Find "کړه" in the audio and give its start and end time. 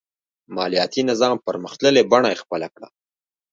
2.73-2.87